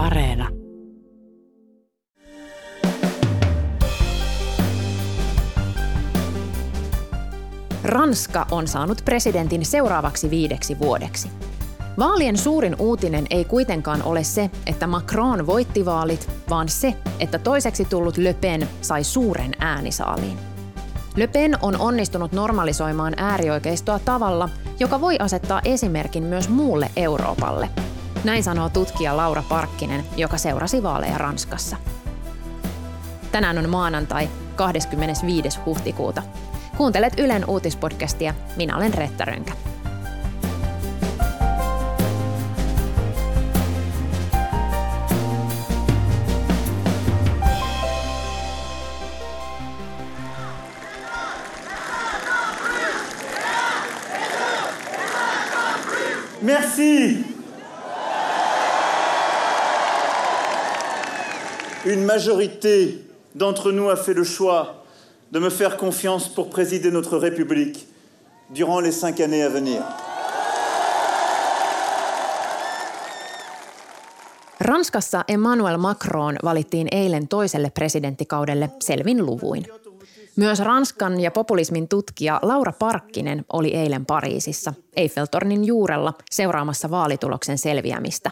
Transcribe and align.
Areena. 0.00 0.48
Ranska 7.84 8.46
on 8.50 8.68
saanut 8.68 9.02
presidentin 9.04 9.64
seuraavaksi 9.64 10.30
viideksi 10.30 10.78
vuodeksi. 10.78 11.28
Vaalien 11.98 12.38
suurin 12.38 12.76
uutinen 12.78 13.26
ei 13.30 13.44
kuitenkaan 13.44 14.02
ole 14.02 14.24
se, 14.24 14.50
että 14.66 14.86
Macron 14.86 15.46
voitti 15.46 15.84
vaalit, 15.84 16.30
vaan 16.50 16.68
se, 16.68 16.94
että 17.18 17.38
toiseksi 17.38 17.84
tullut 17.84 18.16
Le 18.16 18.34
Pen 18.40 18.68
sai 18.80 19.04
suuren 19.04 19.52
äänisaaliin. 19.58 20.38
Le 21.16 21.26
Pen 21.26 21.58
on 21.62 21.80
onnistunut 21.80 22.32
normalisoimaan 22.32 23.14
äärioikeistoa 23.16 23.98
tavalla, 23.98 24.48
joka 24.78 25.00
voi 25.00 25.16
asettaa 25.18 25.60
esimerkin 25.64 26.22
myös 26.22 26.48
muulle 26.48 26.90
Euroopalle. 26.96 27.70
Näin 28.24 28.42
sanoo 28.42 28.68
tutkija 28.68 29.16
Laura 29.16 29.42
Parkkinen, 29.48 30.04
joka 30.16 30.38
seurasi 30.38 30.82
vaaleja 30.82 31.18
Ranskassa. 31.18 31.76
Tänään 33.32 33.58
on 33.58 33.68
maanantai 33.68 34.28
25. 34.56 35.60
huhtikuuta. 35.66 36.22
Kuuntelet 36.76 37.18
Ylen 37.18 37.44
uutispodcastia. 37.48 38.34
Minä 38.56 38.76
olen 38.76 38.94
Retta 38.94 39.24
Rönkä. 39.24 39.52
Majorité 62.12 63.04
d'entre 63.38 63.72
nous 63.72 63.90
a 63.90 63.96
fait 63.96 64.16
le 64.16 64.24
choix 64.24 64.84
de 65.32 65.38
me 65.38 65.50
faire 65.50 65.76
confiance 65.76 66.28
pour 66.28 66.50
présider 66.50 66.90
notre 66.90 67.18
République 67.18 67.86
durant 68.54 68.80
les 68.82 68.92
cinq 68.92 69.20
années 69.20 69.44
à 69.44 69.48
venir. 69.48 69.82
Ranskassa 74.60 75.24
Emmanuel 75.28 75.76
Macron 75.78 76.36
valittiin 76.42 76.88
eilen 76.92 77.28
toiselle 77.28 77.70
presidenttikaudelle 77.70 78.70
selvin 78.80 79.26
luvuin. 79.26 79.66
Myös 80.36 80.60
Ranskan 80.60 81.20
ja 81.20 81.30
populismin 81.30 81.88
tutkija 81.88 82.40
Laura 82.42 82.72
Parkkinen 82.72 83.44
oli 83.52 83.74
eilen 83.74 84.06
Pariisissa 84.06 84.74
Eiffeltornin 84.96 85.64
juurella 85.64 86.14
seuraamassa 86.30 86.90
vaalituloksen 86.90 87.58
selviämistä. 87.58 88.30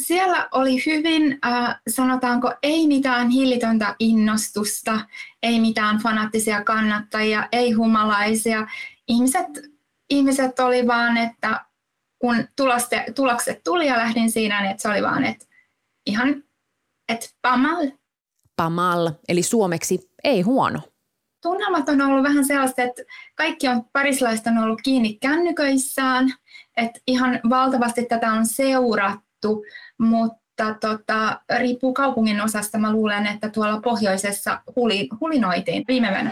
Siellä 0.00 0.48
oli 0.52 0.86
hyvin, 0.86 1.38
äh, 1.46 1.80
sanotaanko, 1.90 2.52
ei 2.62 2.86
mitään 2.86 3.28
hillitöntä 3.28 3.96
innostusta, 3.98 5.00
ei 5.42 5.60
mitään 5.60 5.98
fanaattisia 5.98 6.64
kannattajia, 6.64 7.48
ei 7.52 7.72
humalaisia. 7.72 8.66
Ihmiset, 9.08 9.46
ihmiset 10.10 10.60
oli 10.60 10.86
vaan, 10.86 11.16
että 11.16 11.64
kun 12.18 12.36
tuloste, 12.56 13.04
tulokset 13.14 13.60
tuli 13.64 13.86
ja 13.86 13.98
lähdin 13.98 14.30
siinä, 14.30 14.60
niin 14.60 14.70
että 14.70 14.82
se 14.82 14.88
oli 14.88 15.02
vaan, 15.02 15.24
että 15.24 15.46
ihan, 16.06 16.44
että 17.08 17.26
pamal. 17.42 17.90
Pamal, 18.56 19.10
eli 19.28 19.42
suomeksi 19.42 20.10
ei 20.24 20.42
huono 20.42 20.80
tunnelmat 21.44 21.88
on 21.88 22.00
ollut 22.00 22.22
vähän 22.22 22.44
sellaista, 22.44 22.82
että 22.82 23.02
kaikki 23.34 23.68
on 23.68 23.84
parislaista 23.92 24.50
on 24.50 24.58
ollut 24.58 24.80
kiinni 24.82 25.18
kännyköissään, 25.20 26.34
että 26.76 27.00
ihan 27.06 27.40
valtavasti 27.50 28.04
tätä 28.04 28.32
on 28.32 28.46
seurattu, 28.46 29.23
mutta 29.98 30.74
tota, 30.80 31.40
riippuu 31.58 31.94
kaupungin 31.94 32.40
osasta. 32.40 32.78
Mä 32.78 32.92
luulen, 32.92 33.26
että 33.26 33.48
tuolla 33.48 33.80
pohjoisessa 33.80 34.60
huli, 34.76 35.08
hulinoitiin 35.20 35.84
viime 35.88 36.08
vuonna. 36.10 36.30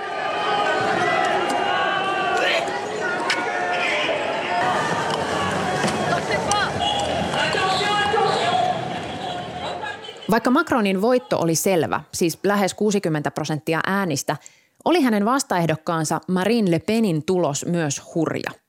Vaikka 10.32 10.50
Macronin 10.50 11.02
voitto 11.02 11.38
oli 11.38 11.54
selvä, 11.54 12.00
siis 12.12 12.38
lähes 12.44 12.74
60 12.74 13.30
prosenttia 13.30 13.80
äänistä, 13.86 14.36
oli 14.84 15.02
hänen 15.02 15.24
vastaehdokkaansa 15.24 16.20
Marine 16.28 16.70
Le 16.70 16.78
Penin 16.78 17.24
tulos 17.24 17.66
myös 17.66 18.14
hurja. 18.14 18.61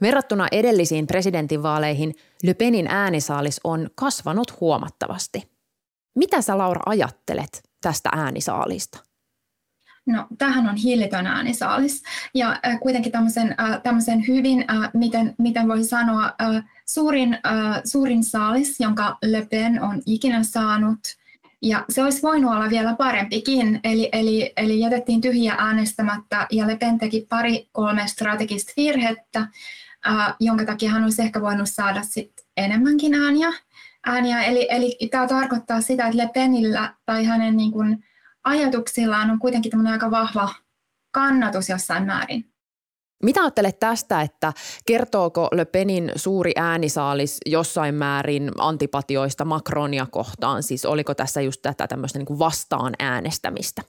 Verrattuna 0.00 0.46
edellisiin 0.52 1.06
presidentinvaaleihin 1.06 2.14
Le 2.42 2.54
Penin 2.54 2.86
äänisaalis 2.86 3.60
on 3.64 3.90
kasvanut 3.94 4.60
huomattavasti. 4.60 5.50
Mitä 6.14 6.42
sä 6.42 6.58
Laura 6.58 6.80
ajattelet 6.86 7.62
tästä 7.80 8.08
äänisaalista? 8.12 8.98
No, 10.06 10.26
tähän 10.38 10.68
on 10.68 10.76
hillitön 10.76 11.26
äänisaalis 11.26 12.02
ja 12.34 12.50
äh, 12.66 12.80
kuitenkin 12.80 13.12
tämmöisen, 13.12 13.54
äh, 13.60 13.82
tämmöisen 13.82 14.26
hyvin, 14.26 14.64
äh, 14.70 14.90
miten, 14.94 15.34
miten 15.38 15.68
voisi 15.68 15.88
sanoa, 15.88 16.24
äh, 16.24 16.64
suurin, 16.86 17.34
äh, 17.34 17.80
suurin 17.84 18.24
saalis, 18.24 18.80
jonka 18.80 19.18
Le 19.22 19.46
Pen 19.50 19.82
on 19.82 20.02
ikinä 20.06 20.42
saanut– 20.42 20.98
ja 21.62 21.84
se 21.88 22.04
olisi 22.04 22.22
voinut 22.22 22.52
olla 22.52 22.70
vielä 22.70 22.96
parempikin, 22.96 23.80
eli, 23.84 24.08
eli, 24.12 24.52
eli 24.56 24.80
jätettiin 24.80 25.20
tyhjiä 25.20 25.54
äänestämättä 25.58 26.46
ja 26.50 26.66
Le 26.66 26.76
Pen 26.76 26.98
teki 26.98 27.26
pari 27.28 27.68
kolme 27.72 28.06
strategista 28.06 28.72
virhettä, 28.76 29.48
äh, 30.08 30.34
jonka 30.40 30.64
takia 30.64 30.90
hän 30.90 31.04
olisi 31.04 31.22
ehkä 31.22 31.40
voinut 31.40 31.68
saada 31.68 32.02
sit 32.02 32.32
enemmänkin 32.56 33.14
ääniä. 33.14 33.52
ääniä. 34.06 34.42
Eli, 34.42 34.66
eli 34.70 35.08
tämä 35.10 35.26
tarkoittaa 35.26 35.80
sitä, 35.80 36.06
että 36.06 36.16
Le 36.18 36.30
Penillä 36.34 36.94
tai 37.06 37.24
hänen 37.24 37.56
niin 37.56 37.72
kuin, 37.72 38.04
ajatuksillaan 38.44 39.30
on 39.30 39.38
kuitenkin 39.38 39.86
aika 39.86 40.10
vahva 40.10 40.48
kannatus 41.10 41.68
jossain 41.68 42.06
määrin. 42.06 42.44
Mitä 43.22 43.40
ajattelet 43.40 43.78
tästä, 43.78 44.22
että 44.22 44.52
kertooko 44.86 45.48
Le 45.52 45.64
Penin 45.64 46.12
suuri 46.16 46.52
äänisaalis 46.56 47.38
jossain 47.46 47.94
määrin 47.94 48.50
antipatioista 48.58 49.44
Macronia 49.44 50.06
kohtaan? 50.10 50.62
Siis 50.62 50.86
oliko 50.86 51.14
tässä 51.14 51.40
just 51.40 51.62
tätä 51.62 51.86
tämmöistä 51.86 52.18
niin 52.18 52.38
vastaan 52.38 52.94
äänestämistä? 52.98 53.82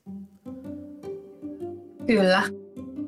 Kyllä. 2.07 2.43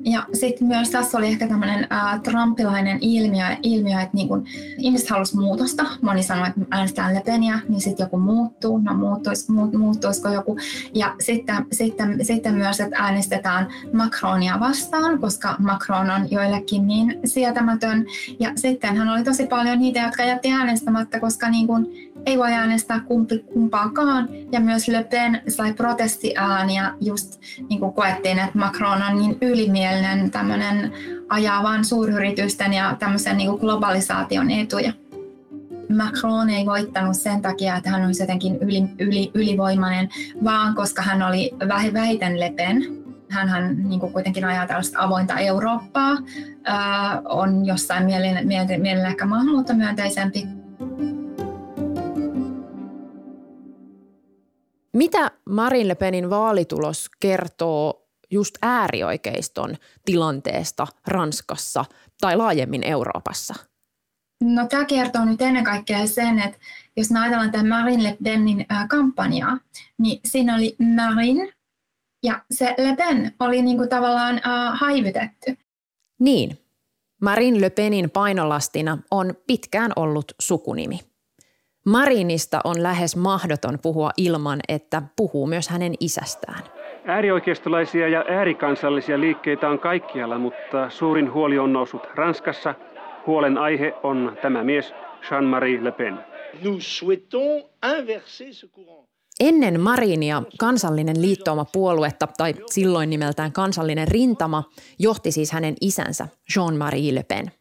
Ja 0.04 0.26
sitten 0.32 0.68
myös 0.68 0.90
tässä 0.90 1.18
oli 1.18 1.26
ehkä 1.26 1.48
tämmöinen 1.48 1.86
trumpilainen 2.22 2.98
ilmiö, 3.00 3.46
ilmiö 3.62 4.00
että 4.00 4.16
niin 4.16 4.28
kun 4.28 4.44
ihmiset 4.78 5.10
halusivat 5.10 5.44
muutosta. 5.44 5.84
Moni 6.02 6.22
sanoi, 6.22 6.48
että 6.48 6.60
äänestetään 6.70 7.14
Le 7.14 7.22
Penia, 7.26 7.58
niin 7.68 7.80
sitten 7.80 8.04
joku 8.04 8.18
muuttuu. 8.18 8.78
No 8.78 8.94
muuttuis, 8.94 9.48
muut, 9.48 9.72
muuttuisiko 9.72 10.28
joku? 10.28 10.56
Ja 10.94 11.14
sitten, 11.20 11.66
sitten, 11.72 12.24
sitten 12.24 12.54
myös, 12.54 12.80
että 12.80 12.96
äänestetään 12.98 13.68
Macronia 13.92 14.60
vastaan, 14.60 15.18
koska 15.20 15.56
Macron 15.58 16.10
on 16.10 16.30
joillekin 16.30 16.86
niin 16.86 17.20
sietämätön. 17.24 18.06
Ja 18.40 18.52
sitten 18.56 18.96
hän 18.96 19.08
oli 19.08 19.24
tosi 19.24 19.46
paljon 19.46 19.78
niitä, 19.78 20.00
jotka 20.00 20.24
jätti 20.24 20.52
äänestämättä, 20.52 21.20
koska 21.20 21.50
niin 21.50 21.66
kun 21.66 21.86
ei 22.26 22.38
voi 22.38 22.52
äänestää 22.52 23.00
kumpi, 23.00 23.38
kumpaakaan. 23.38 24.28
Ja 24.52 24.60
myös 24.60 24.88
Le 24.88 25.04
Pen 25.04 25.42
sai 25.48 25.72
protestiääniä, 25.72 26.94
just 27.00 27.40
niin 27.68 27.80
kuin 27.80 27.92
koettiin, 27.92 28.38
että 28.38 28.58
Macron 28.58 29.02
on 29.02 29.18
niin 29.18 29.38
ylimielinen 29.40 30.30
tämmöinen 30.30 30.92
ajaa 31.28 31.62
vain 31.62 31.84
suuryritysten 31.84 32.72
ja 32.72 32.96
tämmöisen 32.98 33.36
niin 33.36 33.50
kuin 33.50 33.60
globalisaation 33.60 34.50
etuja. 34.50 34.92
Macron 35.96 36.50
ei 36.50 36.66
voittanut 36.66 37.16
sen 37.16 37.42
takia, 37.42 37.76
että 37.76 37.90
hän 37.90 38.04
olisi 38.04 38.22
jotenkin 38.22 38.56
yli, 38.56 38.82
yli, 38.98 39.30
ylivoimainen, 39.34 40.08
vaan 40.44 40.74
koska 40.74 41.02
hän 41.02 41.22
oli 41.22 41.50
vähiten 41.94 42.40
Le 42.40 42.52
Pen. 42.56 43.02
Hänhän 43.30 43.88
niin 43.88 44.00
kuin 44.00 44.12
kuitenkin 44.12 44.44
ajaa 44.44 44.66
tällaista 44.66 44.98
avointa 45.00 45.38
Eurooppaa, 45.38 46.16
ää, 46.64 47.22
on 47.24 47.66
jossain 47.66 48.04
mielellä 48.04 49.08
ehkä 49.08 49.26
maahanmuuttomyönteisempi 49.26 50.48
Mitä 55.02 55.30
Marine 55.48 55.88
Le 55.88 55.94
Penin 55.94 56.30
vaalitulos 56.30 57.10
kertoo 57.20 58.08
just 58.30 58.54
äärioikeiston 58.62 59.76
tilanteesta 60.04 60.86
Ranskassa 61.06 61.84
tai 62.20 62.36
laajemmin 62.36 62.82
Euroopassa? 62.82 63.54
No 64.42 64.66
tämä 64.66 64.84
kertoo 64.84 65.24
nyt 65.24 65.42
ennen 65.42 65.64
kaikkea 65.64 66.06
sen, 66.06 66.38
että 66.38 66.58
jos 66.96 67.10
me 67.10 67.20
ajatellaan 67.20 67.52
tämän 67.52 67.68
Marine 67.68 68.02
Le 68.02 68.16
Penin 68.24 68.66
kampanjaa, 68.88 69.58
niin 69.98 70.20
siinä 70.24 70.54
oli 70.54 70.76
Marine 70.94 71.52
ja 72.22 72.42
se 72.50 72.74
Le 72.78 72.96
Pen 72.96 73.34
oli 73.40 73.62
niin 73.62 73.76
kuin 73.76 73.88
tavallaan 73.88 74.34
äh, 74.34 74.80
haivytetty. 74.80 75.56
Niin. 76.20 76.58
Marine 77.22 77.60
Le 77.60 77.70
Penin 77.70 78.10
painolastina 78.10 78.98
on 79.10 79.34
pitkään 79.46 79.92
ollut 79.96 80.32
sukunimi. 80.40 81.11
Marinista 81.86 82.60
on 82.64 82.82
lähes 82.82 83.16
mahdoton 83.16 83.78
puhua 83.82 84.10
ilman, 84.16 84.60
että 84.68 85.02
puhuu 85.16 85.46
myös 85.46 85.68
hänen 85.68 85.94
isästään. 86.00 86.62
Äärioikeistolaisia 87.04 88.08
ja 88.08 88.24
äärikansallisia 88.28 89.20
liikkeitä 89.20 89.68
on 89.68 89.78
kaikkialla, 89.78 90.38
mutta 90.38 90.90
suurin 90.90 91.32
huoli 91.32 91.58
on 91.58 91.72
noussut 91.72 92.02
Ranskassa. 92.14 92.74
Huolen 93.26 93.58
aihe 93.58 93.94
on 94.02 94.36
tämä 94.42 94.64
mies 94.64 94.94
Jean-Marie 95.30 95.84
Le 95.84 95.92
Pen. 95.92 96.18
Nous 96.64 96.98
souhaitons 96.98 97.64
inverser 97.98 98.48
ce 98.52 98.66
courant. 98.66 99.08
Ennen 99.40 99.80
Marinia 99.80 100.42
kansallinen 100.58 101.22
liittooma 101.22 101.66
puoluetta, 101.72 102.28
tai 102.38 102.54
silloin 102.66 103.10
nimeltään 103.10 103.52
kansallinen 103.52 104.08
rintama, 104.08 104.64
johti 104.98 105.32
siis 105.32 105.52
hänen 105.52 105.74
isänsä 105.80 106.28
Jean-Marie 106.56 107.14
Le 107.14 107.22
Pen. 107.28 107.52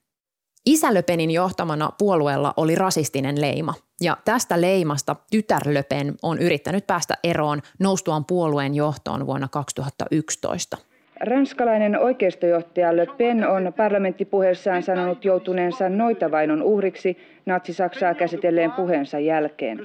Isä 0.65 0.93
Le 0.93 1.01
Penin 1.01 1.31
johtamana 1.31 1.89
puolueella 1.97 2.53
oli 2.57 2.75
rasistinen 2.75 3.41
leima, 3.41 3.73
ja 4.01 4.17
tästä 4.25 4.61
leimasta 4.61 5.15
tytär 5.31 5.61
Le 5.65 5.83
Pen 5.83 6.13
on 6.21 6.39
yrittänyt 6.39 6.87
päästä 6.87 7.17
eroon 7.23 7.61
noustuaan 7.79 8.25
puolueen 8.25 8.75
johtoon 8.75 9.27
vuonna 9.27 9.47
2011. 9.51 10.77
Ranskalainen 11.19 11.99
oikeistojohtaja 11.99 12.97
Le 12.97 13.05
Pen 13.17 13.47
on 13.47 13.73
parlamenttipuheessaan 13.77 14.83
sanonut 14.83 15.25
joutuneensa 15.25 15.89
noitavainon 15.89 16.63
uhriksi 16.63 17.17
natsi-Saksaa 17.45 18.13
käsitelleen 18.13 18.71
puheensa 18.71 19.19
jälkeen. 19.19 19.79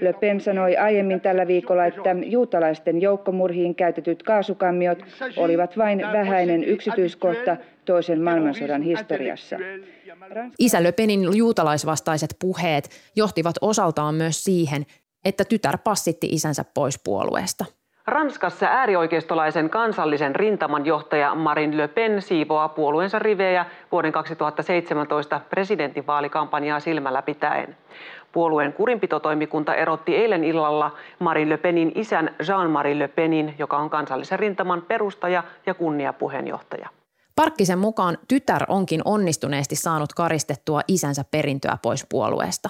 Le 0.00 0.12
Pen 0.12 0.40
sanoi 0.40 0.76
aiemmin 0.76 1.20
tällä 1.20 1.46
viikolla, 1.46 1.86
että 1.86 2.16
juutalaisten 2.24 3.00
joukkomurhiin 3.02 3.74
käytetyt 3.74 4.22
kaasukammiot 4.22 4.98
olivat 5.36 5.78
vain 5.78 6.02
vähäinen 6.12 6.64
yksityiskohta 6.64 7.56
toisen 7.88 8.22
maailmansodan 8.22 8.82
historiassa. 8.82 9.56
Isä 10.58 10.82
Le 10.82 10.92
Penin 10.92 11.36
juutalaisvastaiset 11.36 12.36
puheet 12.40 12.90
johtivat 13.16 13.54
osaltaan 13.60 14.14
myös 14.14 14.44
siihen, 14.44 14.86
että 15.24 15.44
tytär 15.44 15.78
passitti 15.84 16.26
isänsä 16.26 16.64
pois 16.74 17.00
puolueesta– 17.04 17.64
Ranskassa 18.08 18.66
äärioikeistolaisen 18.66 19.70
kansallisen 19.70 20.36
rintaman 20.36 20.86
johtaja 20.86 21.34
Marine 21.34 21.76
Le 21.76 21.88
Pen 21.88 22.22
siivoaa 22.22 22.68
puolueensa 22.68 23.18
rivejä 23.18 23.66
vuoden 23.92 24.12
2017 24.12 25.40
presidentinvaalikampanjaa 25.50 26.80
silmällä 26.80 27.22
pitäen. 27.22 27.76
Puolueen 28.32 28.72
kurinpitotoimikunta 28.72 29.74
erotti 29.74 30.16
eilen 30.16 30.44
illalla 30.44 30.90
Marine 31.18 31.50
Le 31.50 31.56
Penin 31.56 31.92
isän 31.94 32.34
Jean-Marie 32.48 32.98
Le 32.98 33.08
Penin, 33.08 33.54
joka 33.58 33.76
on 33.76 33.90
kansallisen 33.90 34.38
rintaman 34.38 34.82
perustaja 34.82 35.42
ja 35.66 35.74
kunniapuheenjohtaja. 35.74 36.88
Parkkisen 37.38 37.78
mukaan 37.78 38.18
tytär 38.28 38.64
onkin 38.68 39.02
onnistuneesti 39.04 39.76
saanut 39.76 40.12
karistettua 40.12 40.80
isänsä 40.88 41.24
perintöä 41.30 41.78
pois 41.82 42.06
puolueesta. 42.08 42.68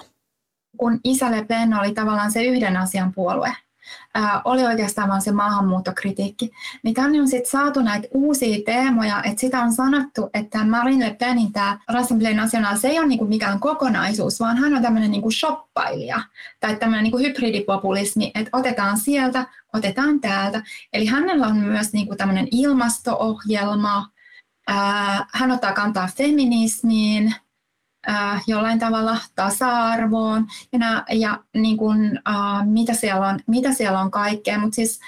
Kun 0.77 0.99
isä 1.03 1.31
Le 1.31 1.45
Pen 1.45 1.73
oli 1.73 1.93
tavallaan 1.93 2.31
se 2.31 2.43
yhden 2.43 2.77
asian 2.77 3.13
puolue, 3.13 3.53
ää, 4.15 4.41
oli 4.45 4.65
oikeastaan 4.65 5.09
vain 5.09 5.21
se 5.21 5.31
maahanmuuttokritiikki. 5.31 6.51
Niin 6.83 6.93
tänne 6.93 7.21
on 7.21 7.27
sitten 7.27 7.51
saatu 7.51 7.81
näitä 7.81 8.07
uusia 8.13 8.57
teemoja, 8.65 9.23
että 9.23 9.41
sitä 9.41 9.59
on 9.59 9.73
sanottu, 9.73 10.29
että 10.33 10.63
Marine 10.63 11.05
Le 11.05 11.15
Penin 11.19 11.53
tämä 11.53 11.79
Rassemblee 11.93 12.33
National, 12.33 12.77
se 12.77 12.87
ei 12.87 12.99
ole 12.99 13.07
niinku 13.07 13.25
mikään 13.25 13.59
kokonaisuus, 13.59 14.39
vaan 14.39 14.57
hän 14.57 14.75
on 14.75 14.81
tämmöinen 14.81 15.11
niinku 15.11 15.31
shoppailija 15.31 16.21
tai 16.59 16.75
tämmöinen 16.75 17.03
niinku 17.03 17.17
hybridipopulismi, 17.17 18.31
että 18.35 18.49
otetaan 18.53 18.97
sieltä, 18.97 19.45
otetaan 19.73 20.19
täältä. 20.19 20.63
Eli 20.93 21.05
hänellä 21.05 21.47
on 21.47 21.57
myös 21.57 21.93
niinku 21.93 22.15
tämmöinen 22.15 22.47
ilmasto-ohjelma, 22.51 24.18
hän 25.33 25.51
ottaa 25.51 25.73
kantaa 25.73 26.09
feminismiin, 26.17 27.35
jollain 28.47 28.79
tavalla 28.79 29.17
tasa-arvoon. 29.35 30.47
Ja, 30.73 30.79
nää, 30.79 31.03
ja 31.11 31.43
niin 31.53 31.77
kun, 31.77 32.19
mitä, 32.65 32.93
siellä 32.93 33.27
on, 33.27 33.39
mitä 33.47 33.73
siellä 33.73 33.99
on 33.99 34.11
kaikkea. 34.11 34.59
Mutta 34.59 34.75
siis 34.75 34.99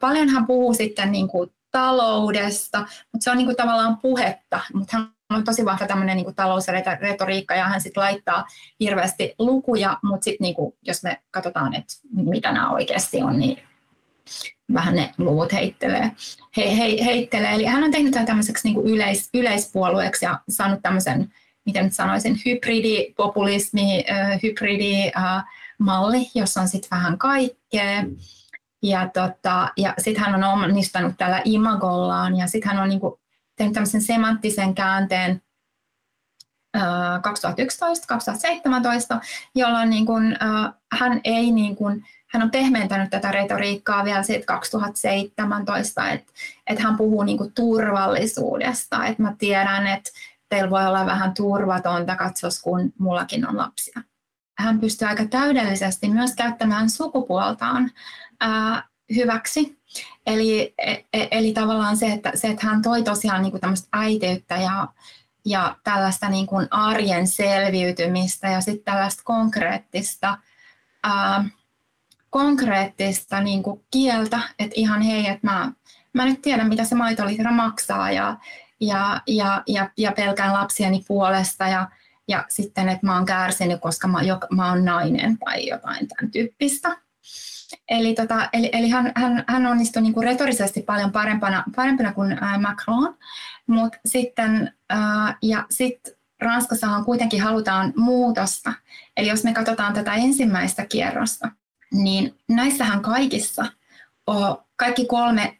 paljon 0.00 0.28
hän 0.28 0.46
puhuu 0.46 0.74
sitten 0.74 1.12
niin 1.12 1.28
kuin 1.28 1.50
taloudesta, 1.70 2.78
mutta 2.80 3.24
se 3.24 3.30
on 3.30 3.36
niin 3.36 3.46
kuin 3.46 3.56
tavallaan 3.56 3.98
puhetta, 3.98 4.60
mutta 4.74 4.96
hän 4.96 5.12
on 5.30 5.44
tosi 5.44 5.64
vahva 5.64 5.86
tämmöinen 5.86 6.16
niin 6.16 6.34
talousretoriikka 6.34 7.54
ja 7.54 7.64
hän 7.64 7.80
sitten 7.80 8.02
laittaa 8.02 8.46
hirveästi 8.80 9.34
lukuja, 9.38 9.98
mutta 10.02 10.24
sitten 10.24 10.44
niin 10.44 10.56
jos 10.82 11.02
me 11.02 11.22
katsotaan, 11.30 11.74
että 11.74 11.94
mitä 12.12 12.52
nämä 12.52 12.70
oikeasti 12.70 13.22
on, 13.22 13.38
niin 13.38 13.62
vähän 14.74 14.94
ne 14.94 15.14
luvut 15.18 15.52
heittelee. 15.52 16.12
He, 16.56 16.76
he, 16.76 17.04
heittelee. 17.04 17.54
Eli 17.54 17.64
hän 17.64 17.84
on 17.84 17.90
tehnyt 17.90 18.12
tämän 18.12 18.26
tämmöiseksi 18.26 18.68
niin 18.68 18.86
yleis, 18.86 19.28
yleispuolueeksi 19.34 20.24
ja 20.24 20.40
saanut 20.48 20.82
tämmöisen 20.82 21.32
miten 21.66 21.84
nyt 21.84 21.94
sanoisin, 21.94 22.40
hybridipopulismi, 22.46 24.04
hybridimalli, 24.42 26.30
jossa 26.34 26.60
on 26.60 26.68
sitten 26.68 26.90
vähän 26.90 27.18
kaikkea. 27.18 28.04
Ja, 28.82 29.08
tota, 29.08 29.72
ja 29.76 29.94
sitten 29.98 30.24
hän 30.24 30.34
on 30.34 30.44
onnistunut 30.44 31.14
tällä 31.18 31.42
imagollaan 31.44 32.36
ja 32.36 32.46
sitten 32.46 32.70
hän 32.70 32.82
on 32.82 32.88
niinku 32.88 33.20
tehnyt 33.56 33.74
tämmöisen 33.74 34.02
semanttisen 34.02 34.74
käänteen 34.74 35.42
2011-2017, 36.76 36.80
jolloin 39.54 39.90
niin 39.90 40.06
kun, 40.06 40.36
hän 40.98 41.20
ei 41.24 41.50
niin 41.50 41.76
kun, 41.76 42.04
hän 42.32 42.42
on 42.42 42.50
pehmentänyt 42.50 43.10
tätä 43.10 43.32
retoriikkaa 43.32 44.04
vielä 44.04 44.22
siitä 44.22 44.46
2017, 44.46 46.10
että 46.10 46.32
et 46.66 46.78
hän 46.78 46.96
puhuu 46.96 47.22
niin 47.22 47.52
turvallisuudesta, 47.54 49.06
että 49.06 49.22
mä 49.22 49.34
tiedän, 49.38 49.86
että 49.86 50.10
teillä 50.48 50.70
voi 50.70 50.86
olla 50.86 51.06
vähän 51.06 51.34
turvatonta 51.34 52.16
katsos, 52.16 52.62
kun 52.62 52.92
mullakin 52.98 53.48
on 53.48 53.56
lapsia. 53.56 54.00
Hän 54.58 54.80
pystyy 54.80 55.08
aika 55.08 55.24
täydellisesti 55.24 56.08
myös 56.08 56.34
käyttämään 56.34 56.90
sukupuoltaan 56.90 57.90
ää, 58.40 58.88
hyväksi. 59.14 59.80
Eli, 60.26 60.74
e, 60.78 60.92
e, 60.92 61.28
eli 61.30 61.52
tavallaan 61.52 61.96
se 61.96 62.12
että, 62.12 62.32
se, 62.34 62.48
että 62.48 62.66
hän 62.66 62.82
toi 62.82 63.02
tosiaan 63.02 63.42
niin 63.42 63.60
tämmöistä 63.60 63.88
äiteyttä 63.92 64.56
ja, 64.56 64.88
ja 65.44 65.76
tällaista 65.84 66.28
niin 66.28 66.46
kuin 66.46 66.68
arjen 66.70 67.26
selviytymistä 67.26 68.48
ja 68.48 68.60
sitten 68.60 68.84
tällaista 68.84 69.22
konkreettista, 69.24 70.38
ää, 71.04 71.44
konkreettista 72.30 73.40
niin 73.40 73.62
kuin 73.62 73.84
kieltä, 73.90 74.40
että 74.58 74.74
ihan 74.76 75.02
hei, 75.02 75.28
että 75.28 75.46
mä, 75.46 75.72
mä 76.12 76.24
nyt 76.24 76.42
tiedän, 76.42 76.68
mitä 76.68 76.84
se 76.84 76.94
maitolitra 76.94 77.52
maksaa 77.52 78.10
ja, 78.10 78.36
ja, 78.80 79.20
ja, 79.26 79.62
ja, 79.66 79.90
ja 79.96 80.12
pelkään 80.12 80.52
lapsieni 80.52 81.04
puolesta 81.08 81.68
ja, 81.68 81.88
ja 82.28 82.44
sitten, 82.48 82.88
että 82.88 83.06
mä 83.06 83.14
oon 83.14 83.26
kärsinyt, 83.26 83.80
koska 83.80 84.08
mä, 84.08 84.22
jo, 84.22 84.38
mä 84.50 84.68
oon 84.68 84.84
nainen 84.84 85.38
tai 85.38 85.66
jotain 85.66 86.08
tämän 86.08 86.30
tyyppistä. 86.30 86.96
Eli, 87.88 88.14
tota, 88.14 88.48
eli, 88.52 88.70
eli 88.72 88.88
hän, 88.88 89.12
hän, 89.16 89.44
hän 89.48 89.66
onnistui 89.66 90.02
niin 90.02 90.14
kuin 90.14 90.24
retorisesti 90.24 90.82
paljon 90.82 91.12
parempana, 91.12 91.64
parempana 91.76 92.12
kuin 92.12 92.32
ää, 92.40 92.58
Macron, 92.58 93.16
mutta 93.66 93.98
sitten, 94.06 94.74
ää, 94.88 95.36
ja 95.42 95.66
sitten 95.70 96.14
Ranskassahan 96.40 97.04
kuitenkin 97.04 97.42
halutaan 97.42 97.92
muutosta. 97.96 98.72
Eli 99.16 99.28
jos 99.28 99.44
me 99.44 99.52
katsotaan 99.52 99.94
tätä 99.94 100.14
ensimmäistä 100.14 100.86
kierrosta, 100.86 101.48
niin 101.92 102.34
näissähän 102.48 103.02
kaikissa, 103.02 103.66
kaikki 104.76 105.06
kolme, 105.06 105.58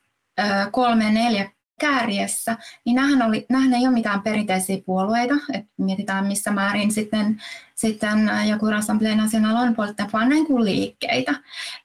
kolme 0.72 1.12
neljä 1.12 1.50
kärjessä, 1.80 2.56
niin 2.84 2.96
nämähän, 2.96 3.22
oli, 3.22 3.46
nämähän 3.48 3.74
ei 3.74 3.86
ole 3.86 3.94
mitään 3.94 4.22
perinteisiä 4.22 4.78
puolueita. 4.86 5.34
Et 5.52 5.64
mietitään 5.76 6.26
missä 6.26 6.50
määrin 6.50 6.92
sitten, 6.92 7.42
sitten 7.74 8.30
joku 8.48 8.66
Rassemblée 8.66 9.16
National 9.16 9.56
on 9.56 9.76
puolta, 9.76 10.08
vaan 10.12 10.28
niin 10.28 10.46
kuin 10.46 10.64
liikkeitä. 10.64 11.34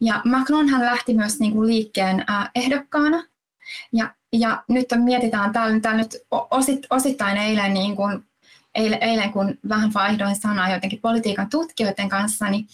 Ja 0.02 0.22
Macron 0.26 0.70
hän 0.70 0.86
lähti 0.86 1.14
myös 1.14 1.40
niin 1.40 1.52
kuin 1.52 1.68
liikkeen 1.68 2.26
ehdokkaana. 2.56 3.24
Ja, 3.94 4.16
ja 4.34 4.64
nyt 4.70 4.86
mietitään, 4.96 5.54
täällä, 5.54 5.80
täällä 5.80 6.02
nyt 6.02 6.16
osit, 6.52 6.80
osittain 6.90 7.38
eilen, 7.38 7.74
niin 7.74 7.96
kuin, 7.96 8.24
eilen, 8.76 9.04
eilen, 9.04 9.32
kun 9.32 9.58
vähän 9.70 9.94
vaihdoin 9.94 10.36
sanaa 10.36 10.74
jotenkin 10.74 11.02
politiikan 11.02 11.50
tutkijoiden 11.50 12.10
kanssa, 12.10 12.50
niin 12.50 12.68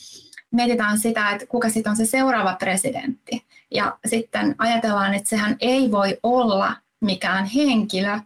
mietitään 0.51 0.99
sitä, 0.99 1.29
että 1.29 1.45
kuka 1.45 1.69
sitten 1.69 1.89
on 1.89 1.95
se 1.95 2.05
seuraava 2.05 2.55
presidentti. 2.59 3.45
Ja 3.71 3.97
sitten 4.05 4.55
ajatellaan, 4.57 5.13
että 5.13 5.29
sehän 5.29 5.55
ei 5.59 5.91
voi 5.91 6.17
olla 6.23 6.75
mikään 7.01 7.45
henkilö, 7.45 8.19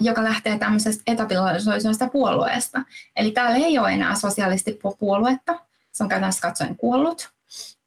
joka 0.00 0.24
lähtee 0.24 0.58
tämmöisestä 0.58 1.02
etablarisoisuudesta 1.06 2.08
puolueesta. 2.08 2.82
Eli 3.16 3.30
täällä 3.30 3.56
ei 3.56 3.78
ole 3.78 3.92
enää 3.92 4.14
sosialistipuoluetta, 4.14 5.60
se 5.92 6.02
on 6.02 6.08
käytännössä 6.08 6.48
katsoen 6.48 6.76
kuollut. 6.76 7.30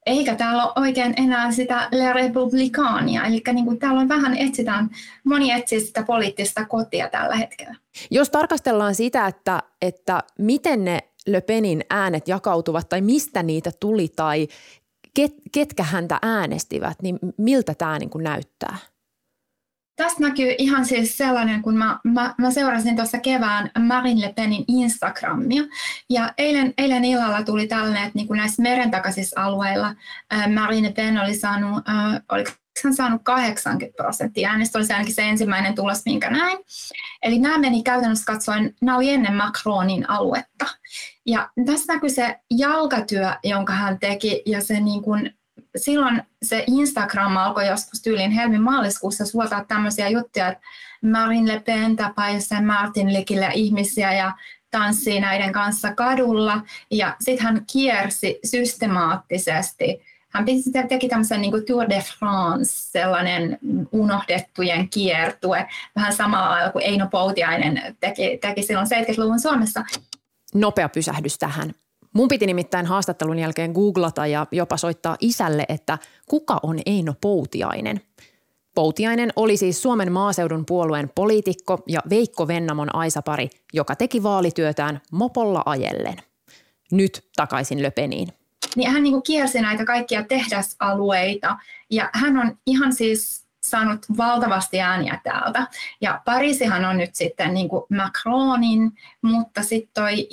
Eikä 0.05 0.35
täällä 0.35 0.63
ole 0.63 0.73
oikein 0.75 1.13
enää 1.17 1.51
sitä 1.51 1.87
Le 1.91 2.13
Republicania, 2.13 3.25
eli 3.25 3.41
niin 3.53 3.65
kuin 3.65 3.79
täällä 3.79 3.99
on 3.99 4.09
vähän 4.09 4.37
etsitään, 4.37 4.89
moni 5.23 5.51
etsii 5.51 5.81
sitä 5.81 6.03
poliittista 6.03 6.65
kotia 6.65 7.09
tällä 7.09 7.35
hetkellä. 7.35 7.75
Jos 8.11 8.29
tarkastellaan 8.29 8.95
sitä, 8.95 9.27
että, 9.27 9.63
että 9.81 10.23
miten 10.37 10.85
ne 10.85 11.08
Le 11.27 11.41
Penin 11.41 11.83
äänet 11.89 12.27
jakautuvat 12.27 12.89
tai 12.89 13.01
mistä 13.01 13.43
niitä 13.43 13.71
tuli 13.79 14.07
tai 14.15 14.47
ket, 15.13 15.33
ketkä 15.51 15.83
häntä 15.83 16.19
äänestivät, 16.21 17.01
niin 17.01 17.19
miltä 17.37 17.73
tämä 17.75 17.99
niin 17.99 18.09
kuin 18.09 18.23
näyttää? 18.23 18.77
Tästä 19.95 20.23
näkyy 20.23 20.55
ihan 20.57 20.85
siis 20.85 21.17
sellainen, 21.17 21.61
kun 21.61 21.77
mä, 21.77 21.99
mä, 22.03 22.35
mä 22.37 22.51
seurasin 22.51 22.95
tuossa 22.95 23.19
kevään 23.19 23.71
Marine 23.79 24.21
Le 24.21 24.33
Penin 24.33 24.65
Instagramia. 24.67 25.63
Ja 26.09 26.33
eilen, 26.37 26.73
eilen 26.77 27.05
illalla 27.05 27.43
tuli 27.43 27.67
tällainen, 27.67 28.03
että 28.03 28.11
niin 28.15 28.27
kuin 28.27 28.37
näissä 28.37 28.61
merentakaisissa 28.61 29.43
alueilla 29.43 29.95
ää, 30.31 30.49
Marine 30.49 30.87
Le 30.87 30.93
Pen 30.93 31.17
oli 31.17 31.35
saanut, 31.35 31.83
ää, 31.85 32.21
oliko 32.31 32.51
hän 32.83 32.95
saanut 32.95 33.21
80 33.23 34.03
prosenttia 34.03 34.49
äänestä, 34.49 34.77
oli 34.77 34.85
se 34.85 34.93
ainakin 34.93 35.15
se 35.15 35.29
ensimmäinen 35.29 35.75
tulos, 35.75 36.05
minkä 36.05 36.29
näin. 36.29 36.59
Eli 37.23 37.39
nämä 37.39 37.57
meni 37.57 37.83
käytännössä 37.83 38.25
katsoen, 38.25 38.75
nämä 38.81 38.97
oli 38.97 39.09
ennen 39.09 39.35
Macronin 39.35 40.09
aluetta. 40.09 40.65
Ja 41.25 41.49
tässä 41.65 41.93
näkyy 41.93 42.09
se 42.09 42.39
jalkatyö, 42.51 43.31
jonka 43.43 43.73
hän 43.73 43.99
teki, 43.99 44.41
ja 44.45 44.61
se 44.61 44.79
niin 44.79 45.01
kuin, 45.01 45.37
silloin 45.77 46.23
se 46.43 46.63
Instagram 46.67 47.37
alkoi 47.37 47.67
joskus 47.67 48.01
tyyliin 48.01 48.31
helmi 48.31 48.59
maaliskuussa 48.59 49.25
suoltaa 49.25 49.65
tämmöisiä 49.65 50.09
juttuja, 50.09 50.47
että 50.47 50.63
Marine 51.01 51.53
Le 51.53 51.59
Pen 51.59 51.95
tapaa 51.95 52.29
jossain 52.29 52.65
Martin 52.65 53.13
Likillä 53.13 53.49
ihmisiä 53.49 54.13
ja 54.13 54.33
tanssii 54.71 55.19
näiden 55.19 55.51
kanssa 55.51 55.93
kadulla. 55.93 56.61
Ja 56.91 57.15
sitten 57.19 57.45
hän 57.45 57.65
kiersi 57.71 58.39
systemaattisesti 58.43 60.01
hän 60.29 60.45
teki 60.89 61.09
tämmöisen 61.09 61.41
niin 61.41 61.65
Tour 61.67 61.89
de 61.89 62.03
France, 62.19 62.71
sellainen 62.73 63.59
unohdettujen 63.91 64.89
kiertue, 64.89 65.67
vähän 65.95 66.13
samalla 66.13 66.49
lailla 66.49 66.71
kuin 66.71 66.85
Eino 66.85 67.07
Poutiainen 67.11 67.95
teki, 67.99 68.37
teki 68.41 68.63
silloin 68.63 68.87
70-luvun 68.87 69.39
Suomessa. 69.39 69.83
Nopea 70.53 70.89
pysähdys 70.89 71.37
tähän. 71.37 71.71
Mun 72.13 72.27
piti 72.27 72.45
nimittäin 72.45 72.85
haastattelun 72.85 73.39
jälkeen 73.39 73.71
googlata 73.71 74.27
ja 74.27 74.47
jopa 74.51 74.77
soittaa 74.77 75.17
isälle, 75.19 75.65
että 75.69 75.97
kuka 76.29 76.59
on 76.63 76.79
Eino 76.85 77.13
Poutiainen. 77.21 78.01
Poutiainen 78.75 79.33
oli 79.35 79.57
siis 79.57 79.81
Suomen 79.81 80.11
maaseudun 80.11 80.65
puolueen 80.65 81.11
poliitikko 81.15 81.83
ja 81.87 81.99
Veikko 82.09 82.47
Vennamon 82.47 82.95
aisapari, 82.95 83.49
joka 83.73 83.95
teki 83.95 84.23
vaalityötään 84.23 85.01
mopolla 85.11 85.63
ajellen. 85.65 86.15
Nyt 86.91 87.23
takaisin 87.35 87.83
Löpeniin 87.83 88.27
niin 88.75 88.91
hän 88.91 89.03
niin 89.03 89.13
kuin 89.13 89.23
kiersi 89.23 89.61
näitä 89.61 89.85
kaikkia 89.85 90.23
tehdasalueita 90.23 91.57
ja 91.89 92.09
hän 92.13 92.37
on 92.37 92.57
ihan 92.65 92.93
siis 92.93 93.49
saanut 93.63 94.05
valtavasti 94.17 94.81
ääniä 94.81 95.19
täältä. 95.23 95.67
Ja 96.01 96.21
Pariisihan 96.25 96.85
on 96.85 96.97
nyt 96.97 97.15
sitten 97.15 97.53
niin 97.53 97.69
kuin 97.69 97.83
Macronin, 97.89 98.91
mutta 99.21 99.63
sitten 99.63 99.93
toi 99.93 100.29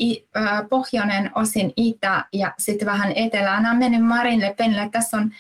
pohjoinen 0.71 1.31
osin 1.35 1.73
itä 1.77 2.25
ja 2.33 2.55
sitten 2.59 2.87
vähän 2.87 3.13
etelään. 3.17 3.63
Nämä 3.63 3.73
on 3.73 3.79
mennyt 3.79 4.05
Marine 4.05 4.47
Le 4.47 4.55
Penille. 4.55 4.89
Tässä 4.93 5.17
on 5.17 5.31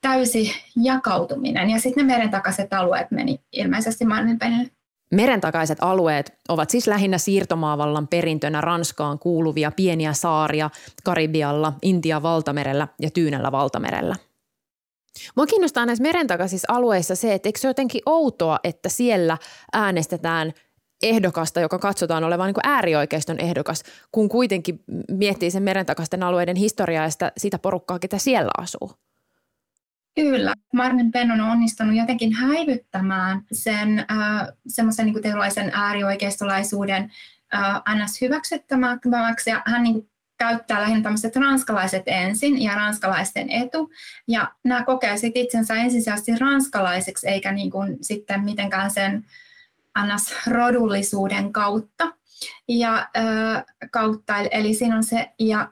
täysi 0.00 0.52
jakautuminen. 0.76 1.70
Ja 1.70 1.80
sitten 1.80 2.06
ne 2.06 2.12
merentakaiset 2.12 2.72
alueet 2.72 3.10
meni 3.10 3.40
ilmeisesti 3.52 4.04
Marine 4.04 4.32
Le 4.32 4.38
Penille. 4.38 4.70
Merentakaiset 5.12 5.78
alueet 5.80 6.32
ovat 6.48 6.70
siis 6.70 6.86
lähinnä 6.86 7.18
siirtomaavallan 7.18 8.08
perintönä 8.08 8.60
Ranskaan 8.60 9.18
kuuluvia 9.18 9.72
pieniä 9.76 10.12
saaria 10.12 10.70
Karibialla, 11.04 11.72
Intian 11.82 12.22
valtamerellä 12.22 12.88
ja 13.00 13.10
Tyynellä 13.10 13.52
valtamerellä. 13.52 14.16
Mua 15.36 15.46
kiinnostaa 15.46 15.86
näissä 15.86 16.02
merentakaisissa 16.02 16.72
alueissa 16.72 17.14
se, 17.16 17.34
että 17.34 17.48
eikö 17.48 17.58
se 17.58 17.68
jotenkin 17.68 18.02
outoa, 18.06 18.58
että 18.64 18.88
siellä 18.88 19.38
äänestetään 19.72 20.52
ehdokasta, 21.02 21.60
joka 21.60 21.78
katsotaan 21.78 22.24
olevan 22.24 22.46
niin 22.46 22.70
äärioikeiston 22.70 23.40
ehdokas, 23.40 23.82
kun 24.12 24.28
kuitenkin 24.28 24.84
miettii 25.10 25.50
sen 25.50 25.62
merentakaisten 25.62 26.22
alueiden 26.22 26.56
historiaa 26.56 27.04
ja 27.04 27.10
sitä, 27.10 27.32
sitä 27.36 27.58
porukkaa, 27.58 27.98
ketä 27.98 28.18
siellä 28.18 28.50
asuu. 28.58 28.92
Kyllä. 30.14 30.54
Marnen 30.72 31.10
Penn 31.10 31.30
on 31.30 31.40
onnistunut 31.40 31.96
jotenkin 31.96 32.32
häivyttämään 32.32 33.42
sen 33.52 33.98
äh, 33.98 34.48
semmoisen 34.68 35.06
niin 35.06 35.22
tietynlaisen 35.22 35.70
äärioikeistolaisuuden 35.74 37.12
äh, 37.54 37.82
ns. 37.96 38.20
hyväksyttämäksi. 38.20 39.50
Ja 39.50 39.62
hän 39.66 39.82
niin 39.82 39.94
kuin, 39.94 40.12
käyttää 40.38 40.82
lähinnä 40.82 41.02
tämmöiset 41.02 41.36
ranskalaiset 41.36 42.02
ensin 42.06 42.62
ja 42.62 42.74
ranskalaisten 42.74 43.50
etu. 43.50 43.90
Ja 44.28 44.52
nämä 44.64 44.84
kokee 44.84 45.16
sitten 45.16 45.42
itsensä 45.42 45.74
ensisijaisesti 45.74 46.36
ranskalaiseksi, 46.36 47.28
eikä 47.28 47.52
niin 47.52 47.70
kuin, 47.70 47.98
sitten 48.00 48.44
mitenkään 48.44 48.90
sen 48.90 49.24
ns. 49.98 50.34
rodullisuuden 50.46 51.52
kautta. 51.52 52.12
Ja, 52.68 53.08
äh, 53.16 53.64
kautta 53.90 54.36
eli 54.36 54.74
siinä 54.74 54.96
on 54.96 55.04
se, 55.04 55.30
ja 55.38 55.68